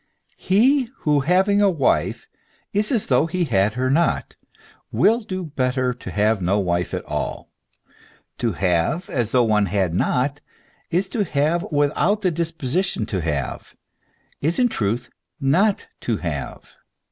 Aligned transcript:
He 0.39 0.89
who 1.01 1.19
having 1.19 1.61
a 1.61 1.69
wife 1.69 2.27
is 2.73 2.91
as 2.91 3.05
though 3.05 3.27
he 3.27 3.45
had 3.45 3.75
her 3.75 3.87
not, 3.91 4.35
will 4.91 5.19
do 5.19 5.43
better 5.43 5.93
to 5.93 6.09
have 6.09 6.41
no 6.41 6.57
wife 6.57 6.91
at 6.95 7.05
all. 7.05 7.51
To 8.39 8.53
have 8.53 9.11
as 9.11 9.31
though 9.31 9.43
one 9.43 9.67
had 9.67 9.93
not, 9.93 10.39
is 10.89 11.07
to 11.09 11.23
have 11.23 11.63
without 11.71 12.21
the 12.23 12.31
disposition 12.31 13.05
to 13.05 13.21
have, 13.21 13.75
is 14.41 14.57
in 14.57 14.69
truth 14.69 15.11
not 15.39 15.85
to 15.99 16.17
have. 16.17 16.73